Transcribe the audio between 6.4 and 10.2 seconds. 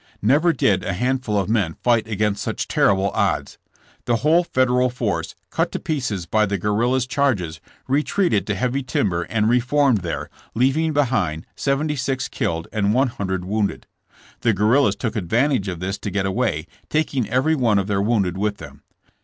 the guerrillas charges, retreated to heavy timber and reformed